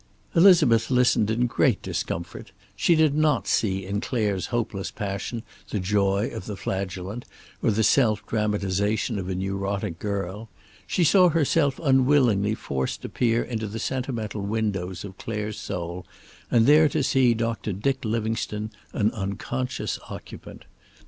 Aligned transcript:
Elizabeth 0.33 0.89
listened 0.89 1.29
in 1.29 1.45
great 1.45 1.79
discomfort. 1.83 2.51
She 2.75 2.95
did 2.95 3.13
not 3.13 3.47
see 3.47 3.85
in 3.85 4.01
Clare's 4.01 4.47
hopeless 4.47 4.89
passion 4.89 5.43
the 5.69 5.79
joy 5.79 6.29
of 6.33 6.47
the 6.47 6.57
flagellant, 6.57 7.23
or 7.61 7.69
the 7.69 7.83
self 7.83 8.25
dramatization 8.25 9.19
of 9.19 9.29
a 9.29 9.35
neurotic 9.35 9.99
girl. 9.99 10.49
She 10.87 11.03
saw 11.03 11.29
herself 11.29 11.77
unwillingly 11.83 12.55
forced 12.55 13.03
to 13.03 13.09
peer 13.09 13.43
into 13.43 13.67
the 13.67 13.77
sentimental 13.77 14.41
windows 14.41 15.05
of 15.05 15.19
Clare's 15.19 15.59
soul, 15.59 16.07
and 16.49 16.65
there 16.65 16.89
to 16.89 17.03
see 17.03 17.35
Doctor 17.35 17.71
Dick 17.71 18.03
Livingstone, 18.03 18.71
an 18.93 19.11
unconscious 19.11 19.99
occupant. 20.09 20.65